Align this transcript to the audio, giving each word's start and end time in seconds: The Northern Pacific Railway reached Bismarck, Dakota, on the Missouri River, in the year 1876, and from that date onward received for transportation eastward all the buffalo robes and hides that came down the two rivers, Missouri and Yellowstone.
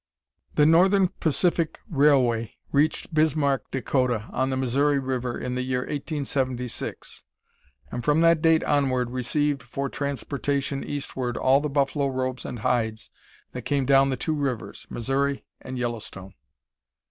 The 0.55 0.65
Northern 0.65 1.09
Pacific 1.09 1.79
Railway 1.87 2.55
reached 2.71 3.13
Bismarck, 3.13 3.69
Dakota, 3.69 4.31
on 4.33 4.49
the 4.49 4.57
Missouri 4.57 4.97
River, 4.97 5.37
in 5.37 5.53
the 5.53 5.61
year 5.61 5.81
1876, 5.81 7.23
and 7.91 8.03
from 8.03 8.21
that 8.21 8.41
date 8.41 8.63
onward 8.63 9.11
received 9.11 9.61
for 9.61 9.89
transportation 9.89 10.83
eastward 10.83 11.37
all 11.37 11.61
the 11.61 11.69
buffalo 11.69 12.07
robes 12.07 12.45
and 12.45 12.61
hides 12.65 13.11
that 13.51 13.61
came 13.65 13.85
down 13.85 14.09
the 14.09 14.17
two 14.17 14.33
rivers, 14.33 14.87
Missouri 14.89 15.45
and 15.61 15.77
Yellowstone. 15.77 16.33